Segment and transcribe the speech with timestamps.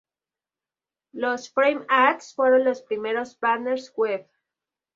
[1.11, 4.27] Los "frame ads" fueron los primeros "banners" web.